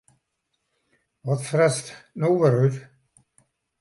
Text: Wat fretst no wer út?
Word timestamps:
Wat 1.25 1.41
fretst 1.49 1.87
no 2.19 2.27
wer 2.39 2.55
út? 2.65 2.75